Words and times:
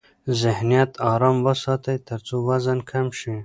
ذهنیت 0.41 0.91
آرام 1.11 1.37
وساتئ 1.47 1.97
ترڅو 2.07 2.35
وزن 2.47 2.79
کم 2.89 3.05
شي. 3.19 3.33